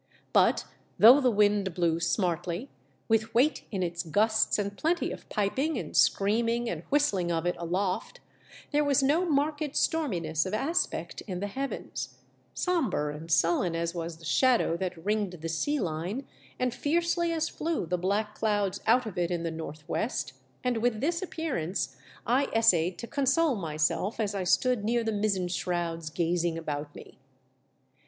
[0.33, 0.65] But
[0.97, 2.71] though the wind blew smartly,
[3.07, 7.55] with weight in its gusts and plenty of piping and screaming and whistling of it
[7.59, 8.19] aloft,
[8.71, 12.17] there was no marked storminess of aspect in the heavens,
[12.55, 16.25] sombre and sullen as was the shadow that ringed the sea line,
[16.57, 20.33] and fiercely as flew the black clouds out of it in the north west;
[20.63, 21.95] and with this appearance
[22.25, 27.19] I essayed to console myself as I stood near the mizzen shrouds gazing about me.